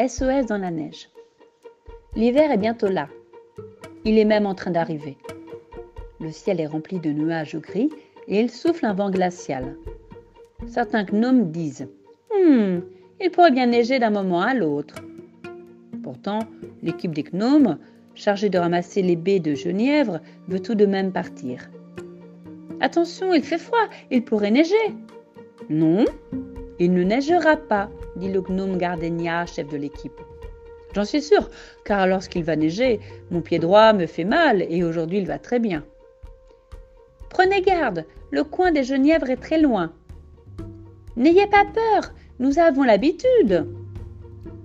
[0.00, 1.08] SOS dans la neige.
[2.14, 3.08] L'hiver est bientôt là.
[4.04, 5.16] Il est même en train d'arriver.
[6.20, 7.90] Le ciel est rempli de nuages gris
[8.28, 9.76] et il souffle un vent glacial.
[10.68, 11.88] Certains gnomes disent
[12.32, 12.84] Hum,
[13.20, 14.94] il pourrait bien neiger d'un moment à l'autre.
[16.04, 16.38] Pourtant,
[16.80, 17.76] l'équipe des gnomes,
[18.14, 21.68] chargée de ramasser les baies de genièvre, veut tout de même partir.
[22.80, 24.76] Attention, il fait froid, il pourrait neiger.
[25.68, 26.04] Non,
[26.78, 30.20] il ne neigera pas, dit le gnome Gardenia, chef de l'équipe.
[30.94, 31.48] J'en suis sûr,
[31.84, 33.00] car lorsqu'il va neiger,
[33.30, 35.84] mon pied droit me fait mal et aujourd'hui il va très bien.
[37.30, 39.92] Prenez garde, le coin des genièvres est très loin.
[41.16, 43.66] N'ayez pas peur, nous avons l'habitude.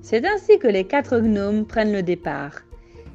[0.01, 2.61] C'est ainsi que les quatre gnomes prennent le départ.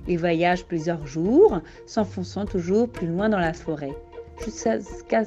[0.06, 3.94] Ils voyagent plusieurs jours, s'enfonçant toujours plus loin dans la forêt,
[4.42, 5.24] jusqu'à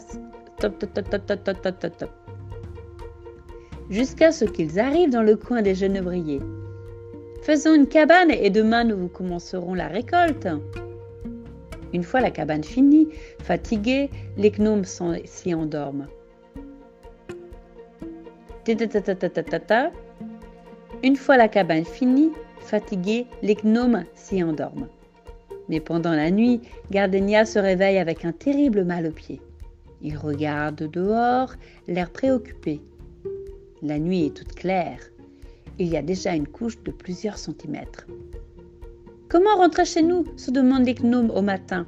[3.89, 6.41] jusqu'à ce qu'ils arrivent dans le coin des genévriers.
[7.41, 10.47] Faisons une cabane et demain nous commencerons la récolte.
[11.93, 13.09] Une fois la cabane finie,
[13.43, 14.85] fatigués, les gnomes
[15.25, 16.07] s'y endorment.
[21.03, 24.87] Une fois la cabane finie, fatigués, les gnomes s'y endorment.
[25.67, 29.41] Mais pendant la nuit, Gardenia se réveille avec un terrible mal au pied.
[30.01, 31.53] Il regarde dehors,
[31.87, 32.81] l'air préoccupé.
[33.83, 34.99] La nuit est toute claire.
[35.79, 38.05] Il y a déjà une couche de plusieurs centimètres.
[39.27, 40.25] Comment rentrer chez nous?
[40.37, 41.87] se demandent les gnomes au matin.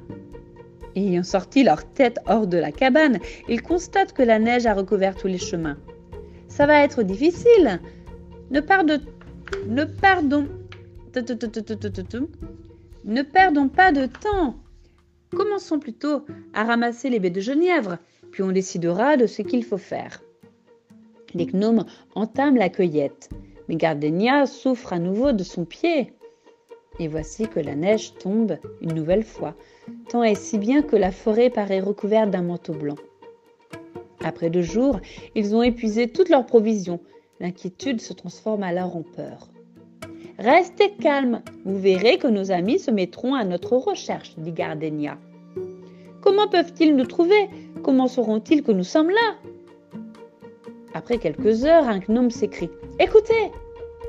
[0.96, 5.14] Ayant sorti leur tête hors de la cabane, ils constatent que la neige a recouvert
[5.14, 5.78] tous les chemins.
[6.48, 7.80] Ça va être difficile.
[8.50, 8.98] Ne, pardon,
[9.68, 10.48] ne perdons
[13.68, 14.56] pas de temps.
[15.30, 17.98] Commençons plutôt à ramasser les baies de genièvre,
[18.32, 20.23] puis on décidera de ce qu'il faut faire.
[21.34, 23.28] Les gnomes entament la cueillette,
[23.68, 26.12] mais Gardenia souffre à nouveau de son pied.
[27.00, 29.54] Et voici que la neige tombe une nouvelle fois,
[30.08, 32.94] tant et si bien que la forêt paraît recouverte d'un manteau blanc.
[34.22, 35.00] Après deux jours,
[35.34, 37.00] ils ont épuisé toutes leurs provisions.
[37.40, 39.48] L'inquiétude se transforme alors en peur.
[40.38, 45.18] Restez calmes, vous verrez que nos amis se mettront à notre recherche, dit Gardenia.
[46.20, 47.48] Comment peuvent-ils nous trouver?
[47.82, 49.53] Comment sauront-ils que nous sommes là?
[50.94, 52.70] Après quelques heures, un gnome s'écrie.
[53.00, 53.50] Écoutez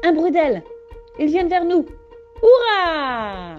[0.04, 0.32] Un bruit
[1.20, 1.86] Ils viennent vers nous.
[2.42, 3.56] Hurrah!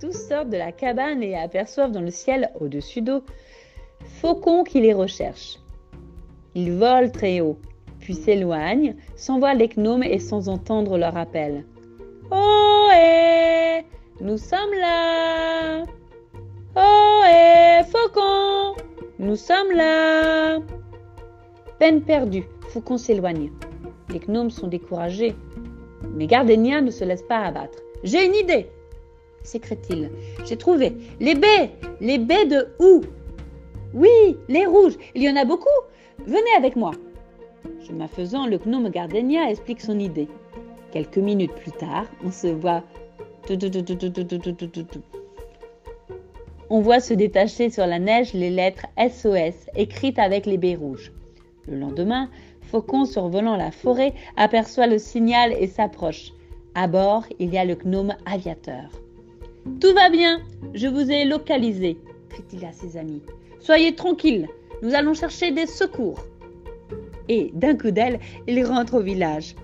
[0.00, 3.22] Tous sortent de la cabane et aperçoivent dans le ciel, au-dessus d'eux,
[4.20, 5.58] faucons qui les recherchent.
[6.54, 7.58] Ils volent très haut,
[7.98, 11.64] puis s'éloignent, sans voir les gnomes et sans entendre leur appel.
[12.30, 12.90] Oh
[14.20, 15.84] Nous sommes là.
[16.76, 18.74] Oh eh Faucon!
[19.18, 20.58] Nous sommes là
[21.84, 23.50] Peine perdue, Faucon s'éloigne.
[24.08, 25.34] Les gnomes sont découragés.
[26.14, 27.78] Mais Gardenia ne se laisse pas abattre.
[28.02, 28.70] J'ai une idée
[29.42, 30.10] s'écrie-t-il.
[30.46, 33.02] J'ai trouvé les baies Les baies de où?
[33.92, 35.68] Oui, les rouges Il y en a beaucoup
[36.24, 36.92] Venez avec moi
[37.86, 40.28] Chemin faisant, le gnome Gardenia explique son idée.
[40.90, 42.82] Quelques minutes plus tard, on se voit.
[46.70, 51.12] On voit se détacher sur la neige les lettres SOS écrites avec les baies rouges.
[51.66, 52.28] Le lendemain,
[52.60, 56.32] Faucon, survolant la forêt, aperçoit le signal et s'approche.
[56.74, 58.90] À bord, il y a le gnome aviateur.
[59.80, 60.40] Tout va bien,
[60.74, 61.96] je vous ai localisé,
[62.28, 63.22] crie-t-il à ses amis.
[63.60, 64.48] Soyez tranquilles,
[64.82, 66.20] nous allons chercher des secours.
[67.28, 69.54] Et d'un coup d'aile, il rentre au village.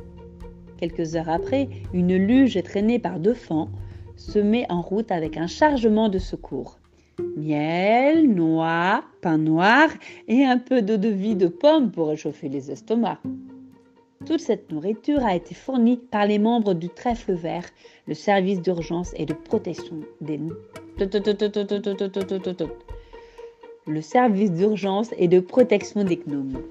[0.78, 3.69] Quelques heures après, une luge traînée par deux fans
[4.16, 6.79] se met en route avec un chargement de secours
[7.36, 9.88] miel, noix, pain noir
[10.28, 13.20] et un peu d'eau de vie de pomme pour réchauffer les estomacs.
[14.26, 17.64] Toute cette nourriture a été fournie par les membres du trèfle vert,
[18.06, 20.38] le service d'urgence et de protection des
[23.86, 26.62] le service d'urgence et de protection des gnomes.